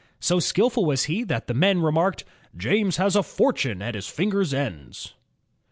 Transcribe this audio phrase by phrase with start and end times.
[0.19, 2.23] So skillful was he that the men remarked,
[2.57, 5.13] "James has a fortime at his fingers' ends."